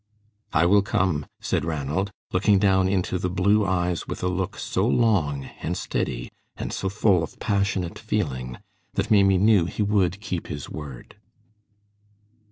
"I 0.51 0.65
will 0.65 0.81
come," 0.81 1.27
said 1.39 1.63
Ranald, 1.63 2.11
looking 2.33 2.57
down 2.57 2.89
into 2.89 3.19
the 3.19 3.29
blue 3.29 3.67
eyes 3.67 4.07
with 4.07 4.23
a 4.23 4.27
look 4.27 4.57
so 4.57 4.83
long 4.87 5.43
and 5.61 5.77
steady 5.77 6.31
and 6.57 6.73
so 6.73 6.89
full 6.89 7.21
of 7.21 7.37
passionate 7.39 7.99
feeling 7.99 8.57
that 8.95 9.11
Maimie 9.11 9.37
knew 9.37 9.65
he 9.65 9.83
would 9.83 10.19
keep 10.19 10.47
his 10.47 10.67
word. 10.71 11.17